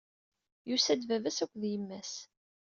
Yusa-d 0.69 1.01
baba-s 1.09 1.37
akked 1.43 1.57
d 1.61 1.63
yemma-s. 1.71 2.13